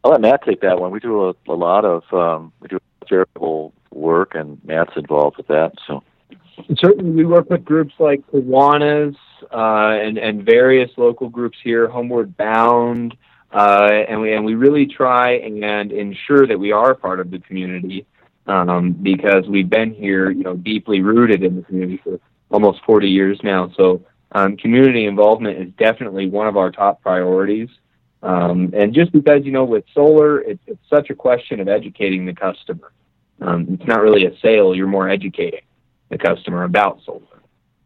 I'll 0.05 0.11
let 0.11 0.21
Matt 0.21 0.45
take 0.45 0.61
that 0.63 0.81
one. 0.81 0.91
We 0.91 1.01
do 1.01 1.29
a, 1.29 1.35
a 1.49 1.55
lot 1.55 1.85
of 1.85 2.03
um, 2.13 2.53
we 2.61 2.69
do 2.69 2.79
charitable 3.07 3.73
work, 3.91 4.35
and 4.35 4.63
Matt's 4.65 4.93
involved 4.97 5.37
with 5.37 5.47
that. 5.49 5.73
So 5.87 6.03
certainly, 6.77 7.11
we 7.11 7.25
work 7.25 7.51
with 7.51 7.65
groups 7.65 7.95
like 7.99 8.27
Kiwanis 8.33 9.17
uh, 9.53 10.01
and 10.05 10.19
and 10.19 10.45
various 10.45 10.91
local 10.97 11.29
groups 11.29 11.59
here, 11.63 11.89
Homeward 11.89 12.37
Bound. 12.37 13.17
Uh, 13.53 14.05
and 14.09 14.21
we 14.21 14.33
and 14.33 14.45
we 14.45 14.55
really 14.55 14.87
try 14.87 15.33
and 15.33 15.93
ensure 15.93 16.47
that 16.47 16.59
we 16.59 16.73
are 16.73 16.95
part 16.95 17.21
of 17.21 17.31
the 17.31 17.39
community. 17.39 18.07
um, 18.47 18.93
because 18.93 19.47
we've 19.47 19.71
been 19.71 19.95
here, 19.95 20.31
you 20.31 20.43
know, 20.43 20.57
deeply 20.57 21.01
rooted 21.01 21.45
in 21.45 21.55
the 21.55 21.63
community 21.63 22.01
for 22.03 22.19
almost 22.51 22.81
40 22.85 23.09
years 23.09 23.39
now. 23.45 23.71
So 23.77 24.05
um, 24.33 24.57
community 24.57 25.05
involvement 25.07 25.59
is 25.59 25.73
definitely 25.79 26.29
one 26.29 26.49
of 26.49 26.57
our 26.57 26.71
top 26.71 27.03
priorities. 27.03 27.69
Um, 28.23 28.73
and 28.77 28.95
just 28.95 29.13
because, 29.13 29.45
you 29.45 29.53
know, 29.53 29.65
with 29.65 29.85
solar, 29.93 30.41
it, 30.41 30.61
it's 30.67 30.89
such 30.89 31.11
a 31.11 31.15
question 31.15 31.61
of 31.61 31.69
educating 31.69 32.25
the 32.25 32.35
customer. 32.35 32.93
Um, 33.41 33.67
it's 33.71 33.87
not 33.87 34.01
really 34.01 34.27
a 34.27 34.39
sale, 34.39 34.75
you're 34.75 34.87
more 34.87 35.09
educating 35.09 35.63
the 36.11 36.19
customer 36.19 36.63
about 36.63 37.01
solar 37.05 37.43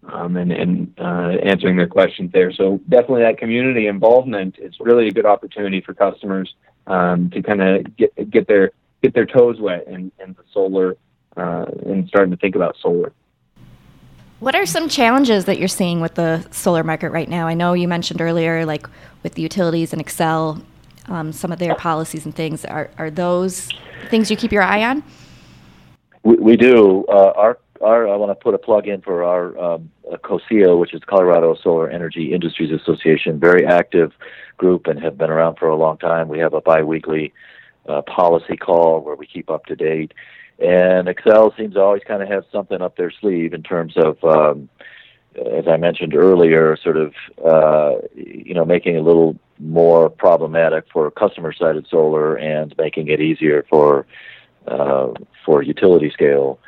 um, 0.09 0.37
and, 0.37 0.53
and 0.53 0.95
uh, 0.99 1.37
answering 1.43 1.77
their 1.77 1.87
questions 1.87 2.31
there. 2.33 2.53
So 2.53 2.81
definitely 2.89 3.23
that 3.23 3.39
community 3.39 3.87
involvement 3.87 4.57
is 4.59 4.75
really 4.81 5.09
a 5.09 5.13
good 5.13 5.27
opportunity 5.27 5.81
for 5.81 5.95
customers 5.95 6.55
um, 6.87 7.31
to 7.31 7.43
kind 7.43 7.63
of 7.63 7.97
get, 7.97 8.31
get 8.31 8.47
their 8.47 8.73
get 9.03 9.15
their 9.15 9.27
toes 9.27 9.61
wet 9.61 9.87
in, 9.87 10.11
in 10.25 10.33
the 10.33 10.45
solar 10.53 10.97
uh, 11.37 11.67
and 11.85 12.09
starting 12.09 12.31
to 12.31 12.37
think 12.37 12.57
about 12.57 12.77
solar. 12.81 13.13
What 14.39 14.55
are 14.55 14.67
some 14.67 14.91
challenges 14.91 15.47
that 15.47 15.59
you're 15.59 15.67
seeing 15.67 16.01
with 16.03 16.15
the 16.15 16.47
solar 16.51 16.85
market 16.85 17.09
right 17.09 17.29
now? 17.29 17.47
I 17.47 17.55
know 17.55 17.73
you 17.73 17.89
mentioned 17.89 18.21
earlier, 18.21 18.67
like 18.67 18.87
with 19.23 19.33
the 19.33 19.41
utilities 19.41 19.95
and 19.95 20.05
Xcel, 20.05 20.63
um, 21.07 21.33
some 21.33 21.53
of 21.53 21.59
their 21.59 21.75
policies 21.75 22.27
and 22.27 22.35
things. 22.35 22.63
Are, 22.67 22.91
are 22.99 23.11
those 23.11 23.71
things 24.11 24.31
you 24.31 24.37
keep 24.37 24.53
your 24.53 24.63
eye 24.63 24.85
on? 24.85 25.03
We, 26.23 26.37
we 26.37 26.57
do. 26.57 27.07
Uh, 27.09 27.33
our, 27.35 27.59
our, 27.81 28.09
I 28.09 28.17
want 28.17 28.31
to 28.31 28.35
put 28.35 28.53
a 28.53 28.59
plug 28.59 28.87
in 28.87 29.01
for 29.01 29.25
our 29.25 29.59
um, 29.59 29.91
COSEIA, 30.07 30.79
which 30.79 30.93
is 30.93 31.01
Colorado 31.07 31.55
Solar 31.55 31.89
Energy 31.89 32.35
Industries 32.35 32.79
Association, 32.79 33.41
very 33.41 33.65
active 33.65 34.13
group 34.59 34.87
and 34.87 35.03
have 35.03 35.17
been 35.17 35.31
around 35.31 35.57
for 35.57 35.69
a 35.69 35.77
long 35.77 35.97
time. 35.97 36.29
We 36.29 36.41
have 36.41 36.53
a 36.53 36.61
biweekly 36.61 37.33
uh, 37.89 38.03
policy 38.03 38.59
call 38.59 39.01
where 39.01 39.17
we 39.17 39.27
keep 39.27 39.49
up 39.49 39.65
to 39.67 39.77
date 39.77 40.13
and 40.59 41.07
Xcel 41.07 41.55
seems 41.57 41.75
to 41.75 41.81
always 41.81 42.03
kind 42.07 42.23
of 42.23 42.29
have 42.29 42.45
something 42.51 42.81
up 42.81 42.97
their 42.97 43.11
sleeve 43.11 43.53
in 43.53 43.63
terms 43.63 43.95
of, 43.97 44.23
um, 44.25 44.69
as 45.37 45.69
I 45.69 45.77
mentioned 45.77 46.15
earlier, 46.15 46.77
sort 46.77 46.97
of 46.97 47.15
uh, 47.45 47.97
you 48.15 48.55
know 48.55 48.65
making 48.65 48.97
it 48.97 49.01
a 49.01 49.03
little 49.03 49.39
more 49.59 50.09
problematic 50.09 50.85
for 50.93 51.11
customer-sided 51.11 51.87
solar 51.91 52.37
and 52.37 52.75
making 52.79 53.09
it 53.09 53.21
easier 53.21 53.65
for 53.69 54.07
uh, 54.67 55.09
for 55.45 55.63
utility 55.63 56.11
scale 56.11 56.59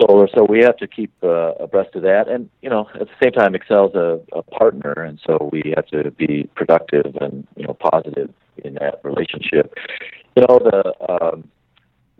solar. 0.00 0.28
So 0.34 0.44
we 0.44 0.60
have 0.60 0.76
to 0.78 0.86
keep 0.86 1.12
uh, 1.22 1.54
abreast 1.58 1.94
of 1.96 2.02
that, 2.02 2.28
and 2.28 2.48
you 2.62 2.70
know 2.70 2.88
at 2.94 3.08
the 3.08 3.14
same 3.20 3.32
time, 3.32 3.54
Xcel's 3.54 3.94
a, 3.96 4.20
a 4.36 4.42
partner, 4.42 4.92
and 4.92 5.20
so 5.26 5.50
we 5.52 5.74
have 5.74 5.86
to 5.86 6.12
be 6.12 6.48
productive 6.54 7.16
and 7.20 7.46
you 7.56 7.66
know 7.66 7.74
positive 7.74 8.32
in 8.58 8.74
that 8.74 9.00
relationship. 9.02 9.74
You 10.36 10.44
know 10.48 10.58
the 10.60 11.12
um, 11.12 11.50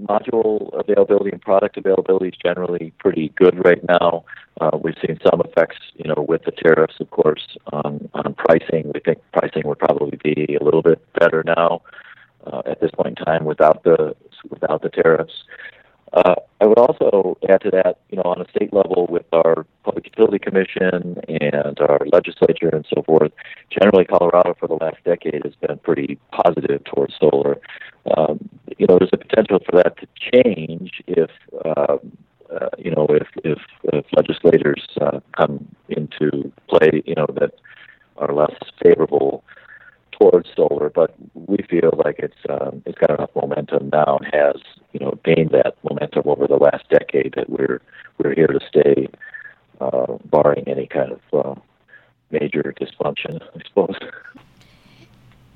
module 0.08 0.72
availability 0.78 1.30
and 1.30 1.40
product 1.40 1.76
availability 1.76 2.28
is 2.28 2.34
generally 2.42 2.92
pretty 2.98 3.32
good 3.36 3.64
right 3.64 3.82
now. 3.88 4.24
Uh, 4.60 4.76
we've 4.82 4.96
seen 5.06 5.18
some 5.28 5.40
effects, 5.40 5.76
you 5.94 6.08
know, 6.08 6.24
with 6.28 6.42
the 6.44 6.52
tariffs, 6.52 6.96
of 7.00 7.10
course, 7.10 7.56
on, 7.72 8.08
on 8.14 8.34
pricing. 8.34 8.90
We 8.92 9.00
think 9.00 9.18
pricing 9.32 9.62
would 9.64 9.78
probably 9.78 10.18
be 10.22 10.56
a 10.60 10.64
little 10.64 10.82
bit 10.82 11.00
better 11.14 11.42
now 11.44 11.82
uh, 12.46 12.62
at 12.66 12.80
this 12.80 12.90
point 12.92 13.18
in 13.18 13.24
time 13.24 13.44
without 13.44 13.84
the 13.84 14.14
without 14.48 14.82
the 14.82 14.88
tariffs. 14.88 15.44
Uh, 16.12 16.34
I 16.60 16.66
would 16.66 16.78
also 16.78 17.38
add 17.48 17.60
to 17.62 17.70
that, 17.70 18.00
you 18.10 18.16
know, 18.16 18.24
on 18.24 18.40
a 18.40 18.50
state 18.50 18.72
level 18.72 19.06
with 19.08 19.26
our 19.32 19.64
Public 19.84 20.06
Utility 20.06 20.40
Commission 20.40 21.20
and 21.28 21.78
our 21.78 22.00
legislature 22.12 22.68
and 22.72 22.84
so 22.92 23.02
forth, 23.02 23.32
generally 23.70 24.04
Colorado 24.04 24.54
for 24.58 24.66
the 24.66 24.74
last 24.74 24.96
decade 25.04 25.42
has 25.44 25.54
been 25.54 25.78
pretty 25.78 26.18
positive 26.32 26.82
towards 26.84 27.14
solar. 27.18 27.58
Um, 28.16 28.49
you 28.80 28.86
know, 28.88 28.98
there's 28.98 29.10
a 29.12 29.18
potential 29.18 29.58
for 29.64 29.76
that 29.76 29.98
to 29.98 30.06
change 30.32 31.02
if, 31.06 31.30
um, 31.66 32.16
uh, 32.50 32.70
you 32.78 32.90
know, 32.90 33.06
if, 33.10 33.28
if, 33.44 33.58
if 33.92 34.06
legislators 34.16 34.88
uh, 35.02 35.20
come 35.36 35.68
into 35.90 36.50
play, 36.66 37.02
you 37.04 37.14
know, 37.14 37.26
that 37.38 37.52
are 38.16 38.32
less 38.32 38.54
favorable 38.82 39.44
towards 40.18 40.48
solar, 40.56 40.88
but 40.88 41.14
we 41.34 41.58
feel 41.68 41.92
like 42.04 42.16
it's 42.18 42.34
um, 42.48 42.82
it's 42.86 42.98
got 42.98 43.10
enough 43.10 43.30
momentum 43.34 43.90
now 43.90 44.18
and 44.18 44.34
has 44.34 44.56
you 44.92 45.00
know 45.00 45.18
gained 45.24 45.50
that 45.50 45.76
momentum 45.88 46.22
over 46.26 46.46
the 46.46 46.56
last 46.56 46.84
decade 46.90 47.32
that 47.36 47.48
we're 47.48 47.80
we're 48.18 48.34
here 48.34 48.46
to 48.48 48.60
stay, 48.68 49.08
uh, 49.80 50.18
barring 50.26 50.64
any 50.68 50.86
kind 50.86 51.12
of 51.12 51.20
uh, 51.32 51.60
major 52.30 52.74
dysfunction, 52.78 53.40
I 53.42 53.60
suppose. 53.66 53.96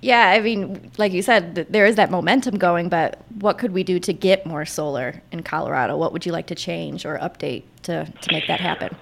Yeah, 0.05 0.29
I 0.29 0.41
mean, 0.41 0.91
like 0.99 1.13
you 1.13 1.23
said, 1.23 1.55
there 1.71 1.87
is 1.87 1.97
that 1.97 2.11
momentum 2.11 2.59
going, 2.59 2.91
but 2.91 3.23
what 3.41 3.57
could 3.57 3.73
we 3.73 3.83
do 3.83 3.99
to 4.01 4.13
get 4.13 4.45
more 4.45 4.67
solar 4.67 5.23
in 5.33 5.43
Colorado? 5.43 5.97
What 5.97 6.13
would 6.13 6.27
you 6.27 6.33
like 6.33 6.47
to 6.49 6.55
change 6.55 7.07
or 7.07 7.19
update 7.19 7.63
to, 7.85 8.05
to 8.05 8.33
make 8.33 8.47
that 8.47 8.61
happen? 8.61 8.95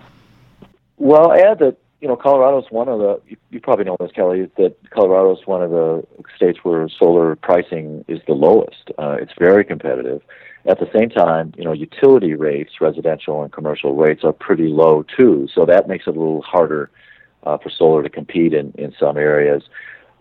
Well, 0.98 1.32
I 1.32 1.38
add 1.38 1.58
that 1.58 1.76
you 2.00 2.06
know, 2.06 2.14
Colorado's 2.14 2.70
one 2.70 2.88
of 2.88 3.00
the, 3.00 3.20
you, 3.26 3.36
you 3.50 3.60
probably 3.60 3.84
know 3.84 3.96
this, 3.98 4.12
Kelly, 4.12 4.48
that 4.58 4.76
Colorado's 4.90 5.44
one 5.44 5.60
of 5.60 5.70
the 5.70 6.04
states 6.36 6.60
where 6.62 6.88
solar 6.88 7.34
pricing 7.34 8.04
is 8.06 8.20
the 8.28 8.34
lowest. 8.34 8.92
Uh, 8.96 9.16
it's 9.20 9.32
very 9.36 9.64
competitive. 9.64 10.22
At 10.66 10.78
the 10.78 10.88
same 10.96 11.10
time, 11.10 11.52
you 11.56 11.64
know, 11.64 11.72
utility 11.72 12.34
rates, 12.34 12.80
residential 12.80 13.42
and 13.42 13.52
commercial 13.52 13.96
rates 13.96 14.22
are 14.22 14.32
pretty 14.32 14.68
low 14.68 15.04
too. 15.16 15.48
So 15.52 15.66
that 15.66 15.88
makes 15.88 16.06
it 16.06 16.10
a 16.10 16.18
little 16.18 16.42
harder 16.42 16.90
uh, 17.42 17.58
for 17.58 17.70
solar 17.70 18.04
to 18.04 18.08
compete 18.08 18.54
in, 18.54 18.72
in 18.78 18.94
some 19.00 19.16
areas. 19.16 19.64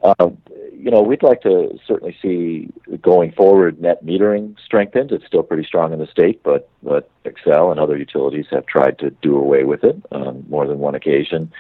Um, 0.04 0.38
you 0.74 0.90
know, 0.90 1.02
we'd 1.02 1.22
like 1.22 1.42
to 1.42 1.78
certainly 1.88 2.18
see 2.22 2.70
going 3.02 3.32
forward 3.34 3.80
net 3.80 4.04
metering 4.04 4.56
strengthened. 4.66 5.12
It's 5.12 5.26
still 5.28 5.44
pretty 5.44 5.64
strong 5.64 5.94
in 5.94 6.00
the 6.00 6.08
state, 6.08 6.42
but 6.44 6.70
but 6.82 7.10
Xcel 7.24 7.70
and 7.72 7.80
other 7.80 7.98
utilities 7.98 8.48
have 8.50 8.66
tried 8.66 8.98
to 9.00 9.12
do 9.22 9.38
away 9.38 9.64
with 9.64 9.84
it 9.84 10.02
on 10.12 10.44
more 10.50 10.66
than 10.66 10.80
one 10.80 10.96
occasion. 10.96 11.52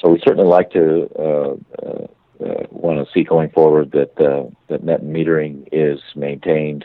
So 0.00 0.10
we 0.10 0.20
certainly 0.24 0.48
like 0.48 0.72
to 0.72 1.08
uh, 1.16 1.56
uh, 1.82 2.06
uh, 2.44 2.66
want 2.70 3.06
to 3.06 3.12
see 3.14 3.22
going 3.22 3.50
forward 3.50 3.92
that 3.92 4.20
uh, 4.20 4.50
that 4.68 4.82
net 4.82 5.02
metering 5.02 5.68
is 5.70 6.00
maintained. 6.16 6.84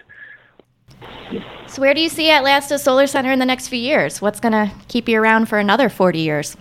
So 1.65 1.81
where 1.81 1.95
do 1.95 2.01
you 2.01 2.09
see 2.09 2.27
Atlasta 2.27 2.79
Solar 2.79 3.07
Center 3.07 3.31
in 3.31 3.39
the 3.39 3.45
next 3.45 3.69
few 3.69 3.79
years? 3.79 4.21
What's 4.21 4.39
going 4.39 4.51
to 4.51 4.71
keep 4.87 5.09
you 5.09 5.19
around 5.19 5.47
for 5.47 5.57
another 5.57 5.89
40 5.89 6.19
years? 6.19 6.57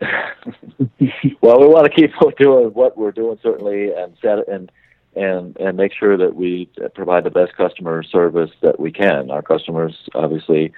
well, 1.40 1.60
we 1.60 1.66
want 1.66 1.86
to 1.86 1.90
keep 1.90 2.12
doing 2.38 2.68
what 2.68 2.96
we're 2.96 3.12
doing 3.12 3.38
certainly, 3.42 3.92
and 3.92 4.16
set 4.22 4.48
and 4.48 4.70
and 5.16 5.56
and 5.56 5.76
make 5.76 5.92
sure 5.92 6.16
that 6.16 6.36
we 6.36 6.70
provide 6.94 7.24
the 7.24 7.30
best 7.30 7.56
customer 7.56 8.02
service 8.02 8.50
that 8.62 8.78
we 8.78 8.92
can. 8.92 9.30
Our 9.30 9.42
customers 9.42 9.96
obviously 10.14 10.72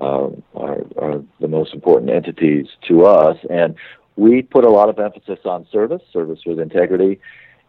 uh, 0.00 0.28
are, 0.54 0.80
are 0.96 1.22
the 1.40 1.48
most 1.48 1.74
important 1.74 2.10
entities 2.10 2.66
to 2.88 3.04
us, 3.04 3.36
and 3.50 3.74
we 4.14 4.42
put 4.42 4.64
a 4.64 4.70
lot 4.70 4.88
of 4.88 4.98
emphasis 4.98 5.40
on 5.44 5.66
service, 5.72 6.02
service 6.12 6.40
with 6.46 6.60
integrity. 6.60 7.20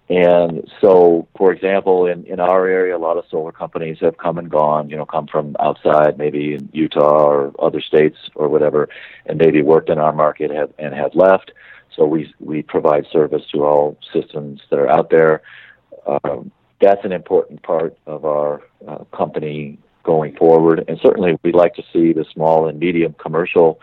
And 0.09 0.69
so, 0.79 1.27
for 1.37 1.51
example, 1.51 2.05
in, 2.05 2.25
in 2.25 2.39
our 2.39 2.65
area, 2.65 2.95
a 2.95 2.97
lot 2.97 3.17
of 3.17 3.25
solar 3.29 3.51
companies 3.51 3.97
have 3.99 4.17
come 4.17 4.37
and 4.37 4.49
gone, 4.49 4.89
you 4.89 4.95
know, 4.95 5.05
come 5.05 5.27
from 5.27 5.55
outside, 5.59 6.17
maybe 6.17 6.53
in 6.53 6.69
Utah 6.71 7.25
or 7.25 7.53
other 7.59 7.81
states 7.81 8.17
or 8.35 8.47
whatever, 8.47 8.87
and 9.25 9.37
maybe 9.37 9.61
worked 9.61 9.89
in 9.89 9.97
our 9.97 10.13
market 10.13 10.49
have, 10.49 10.71
and 10.79 10.93
have 10.93 11.13
left. 11.13 11.51
So 11.93 12.05
we, 12.05 12.33
we 12.39 12.61
provide 12.61 13.05
service 13.11 13.43
to 13.51 13.65
all 13.65 13.97
systems 14.13 14.61
that 14.69 14.79
are 14.79 14.89
out 14.89 15.09
there. 15.09 15.41
Um, 16.05 16.51
that's 16.79 17.03
an 17.03 17.11
important 17.11 17.63
part 17.63 17.97
of 18.05 18.23
our 18.23 18.61
uh, 18.87 19.03
company 19.05 19.77
going 20.03 20.37
forward. 20.37 20.85
And 20.87 20.97
certainly 21.03 21.37
we'd 21.43 21.55
like 21.55 21.75
to 21.75 21.83
see 21.91 22.13
the 22.13 22.25
small 22.33 22.69
and 22.69 22.79
medium 22.79 23.13
commercial 23.19 23.81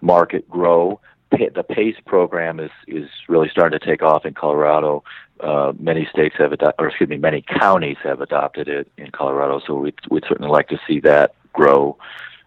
market 0.00 0.48
grow 0.48 1.00
the 1.30 1.64
PACE 1.68 1.96
program 2.06 2.60
is 2.60 2.70
is 2.86 3.08
really 3.28 3.48
starting 3.50 3.78
to 3.78 3.84
take 3.84 4.02
off 4.02 4.24
in 4.24 4.34
Colorado. 4.34 5.04
Uh, 5.40 5.72
many 5.78 6.06
states 6.10 6.34
have 6.38 6.52
adopted, 6.52 6.82
or 6.82 6.88
excuse 6.88 7.10
me, 7.10 7.18
many 7.18 7.42
counties 7.42 7.98
have 8.02 8.20
adopted 8.20 8.68
it 8.68 8.90
in 8.96 9.10
Colorado. 9.10 9.60
So 9.66 9.74
we'd 9.74 9.94
we'd 10.10 10.24
certainly 10.28 10.50
like 10.50 10.68
to 10.68 10.80
see 10.86 11.00
that 11.00 11.34
grow, 11.52 11.98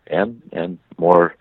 and 0.08 0.41
and 0.51 0.79
more 0.98 1.36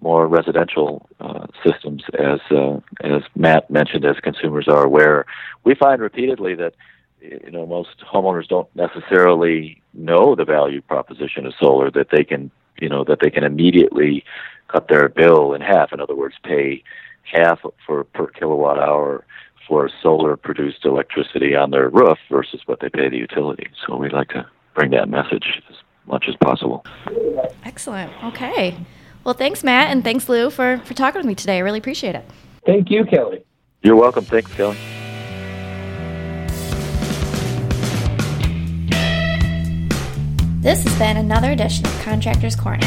more 0.00 0.28
residential 0.28 1.08
uh, 1.20 1.46
systems, 1.64 2.04
as 2.18 2.40
uh, 2.50 2.78
as 3.00 3.22
Matt 3.34 3.70
mentioned, 3.70 4.04
as 4.04 4.16
consumers 4.22 4.68
are 4.68 4.84
aware. 4.84 5.26
We 5.64 5.74
find 5.74 6.00
repeatedly 6.00 6.54
that 6.54 6.74
you 7.20 7.50
know 7.50 7.66
most 7.66 8.04
homeowners 8.12 8.46
don't 8.46 8.68
necessarily 8.76 9.82
know 9.94 10.34
the 10.34 10.44
value 10.44 10.82
proposition 10.82 11.46
of 11.46 11.54
solar 11.60 11.90
that 11.90 12.08
they 12.10 12.24
can 12.24 12.50
you 12.78 12.88
know 12.88 13.04
that 13.04 13.18
they 13.20 13.30
can 13.30 13.44
immediately 13.44 14.24
cut 14.68 14.88
their 14.88 15.08
bill 15.08 15.54
in 15.54 15.60
half. 15.60 15.92
In 15.92 16.00
other 16.00 16.14
words, 16.14 16.34
pay 16.42 16.82
half 17.32 17.60
for 17.86 18.04
per 18.04 18.26
kilowatt 18.28 18.78
hour 18.78 19.24
for 19.66 19.90
solar 20.02 20.36
produced 20.36 20.84
electricity 20.84 21.54
on 21.56 21.70
their 21.70 21.88
roof 21.88 22.18
versus 22.30 22.60
what 22.66 22.80
they 22.80 22.88
pay 22.88 23.08
the 23.08 23.16
utility. 23.16 23.68
So 23.86 23.96
we'd 23.96 24.12
like 24.12 24.28
to 24.28 24.46
bring 24.74 24.90
that 24.92 25.08
message 25.08 25.62
as 25.68 25.76
much 26.06 26.26
as 26.28 26.36
possible. 26.36 26.84
Excellent. 27.64 28.12
Okay. 28.24 28.76
Well, 29.24 29.34
thanks, 29.34 29.64
Matt, 29.64 29.90
and 29.90 30.04
thanks, 30.04 30.28
Lou, 30.28 30.50
for, 30.50 30.78
for 30.84 30.94
talking 30.94 31.18
with 31.18 31.26
me 31.26 31.34
today. 31.34 31.56
I 31.56 31.60
really 31.60 31.78
appreciate 31.80 32.14
it. 32.14 32.24
Thank 32.64 32.90
you, 32.90 33.04
Kelly. 33.04 33.44
You're 33.82 33.96
welcome. 33.96 34.24
Thanks, 34.24 34.52
Kelly. 34.54 34.76
This 40.60 40.82
has 40.82 40.98
been 40.98 41.16
another 41.16 41.52
edition 41.52 41.86
of 41.86 42.00
Contractors 42.02 42.56
Corner. 42.56 42.86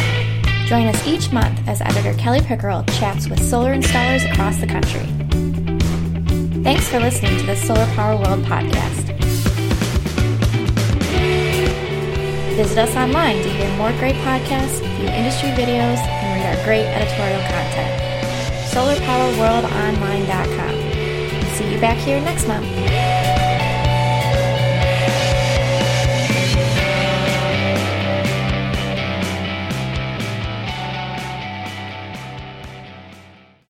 Join 0.69 0.85
us 0.85 1.01
each 1.07 1.31
month 1.31 1.67
as 1.67 1.81
editor 1.81 2.13
Kelly 2.19 2.41
Pickerel 2.41 2.83
chats 2.99 3.27
with 3.27 3.41
solar 3.41 3.75
installers 3.75 4.31
across 4.31 4.57
the 4.57 4.67
country. 4.67 5.07
Thanks 6.61 6.87
for 6.87 6.99
listening 6.99 7.39
to 7.39 7.45
the 7.47 7.55
Solar 7.55 7.87
Power 7.95 8.15
World 8.15 8.45
podcast. 8.45 9.07
Visit 12.55 12.77
us 12.77 12.95
online 12.95 13.41
to 13.41 13.49
hear 13.49 13.67
more 13.77 13.91
great 13.93 14.13
podcasts, 14.17 14.79
view 14.97 15.07
industry 15.07 15.49
videos, 15.57 15.97
and 16.05 16.37
read 16.37 16.55
our 16.55 16.63
great 16.63 16.85
editorial 16.85 17.41
content. 17.49 17.89
SolarPowerWorldOnline.com. 18.69 20.75
See 21.55 21.73
you 21.73 21.79
back 21.81 21.97
here 21.97 22.21
next 22.21 22.47
month. 22.47 22.67